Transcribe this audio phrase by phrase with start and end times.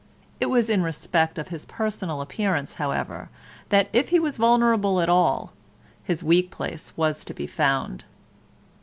[0.39, 3.29] It was in respect of his personal appearance, however,
[3.69, 5.53] that, if he was vulnerable at all,
[6.03, 8.05] his weak place was to be found.